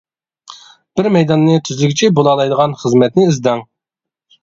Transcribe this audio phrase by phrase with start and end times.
[1.01, 3.67] بىر مەيداننى تۈزلىگۈچى بولالايدىغان خىزمەتنى ئىزدەڭ.